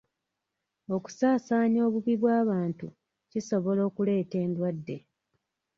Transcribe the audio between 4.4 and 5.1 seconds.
endwadde.